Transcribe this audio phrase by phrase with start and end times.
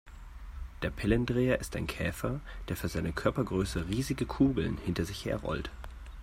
[0.81, 5.69] Der Pillendreher ist ein Käfer, der für seine Körpergröße riesige Kugeln hinter sich her rollt.